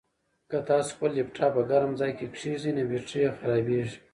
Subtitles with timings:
[0.49, 3.97] که تاسو خپل لپټاپ په ګرم ځای کې کېږدئ نو بېټرۍ یې خرابیږي.